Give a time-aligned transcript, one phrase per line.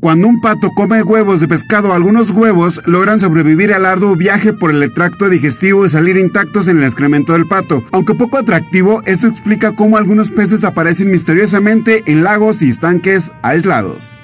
[0.00, 4.70] Cuando un pato come huevos de pescado, algunos huevos logran sobrevivir al arduo viaje por
[4.70, 7.82] el tracto digestivo y salir intactos en el excremento del pato.
[7.90, 14.22] Aunque poco atractivo, esto explica cómo algunos peces aparecen misteriosamente en lagos y estanques aislados.